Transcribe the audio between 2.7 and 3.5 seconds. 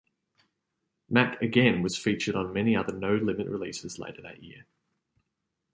other No Limit